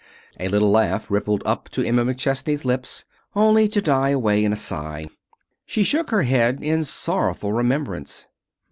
[0.39, 3.05] A little laugh rippled up to Emma McChesney's lips,
[3.35, 5.07] only to die away to a sigh.
[5.67, 8.25] She shook her head in sorrowful remembrance.